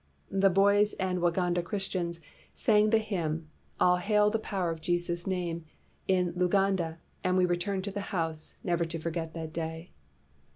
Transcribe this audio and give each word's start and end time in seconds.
The 0.31 0.49
boys 0.49 0.93
and 0.93 1.19
Waganda 1.19 1.63
Christians 1.63 2.19
sang 2.55 2.89
the 2.89 2.97
hymn, 2.97 3.49
'All 3.79 3.97
hail 3.97 4.31
the 4.31 4.39
power 4.39 4.71
of 4.71 4.81
Jesus' 4.81 5.27
name,' 5.27 5.63
in 6.07 6.33
Luganda, 6.33 6.97
and 7.23 7.37
we 7.37 7.45
returned 7.45 7.83
to 7.83 7.91
the 7.91 8.01
house, 8.09 8.55
never 8.63 8.83
to 8.83 8.97
forget 8.97 9.35
that 9.35 9.53
day. 9.53 9.91